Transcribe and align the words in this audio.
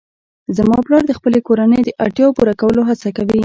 زما 0.57 0.77
پلار 0.85 1.03
د 1.07 1.11
خپلې 1.19 1.39
کورنۍ 1.47 1.81
د 1.83 1.89
اړتیاوو 2.03 2.35
پوره 2.37 2.53
کولو 2.61 2.81
هڅه 2.89 3.09
کوي 3.17 3.39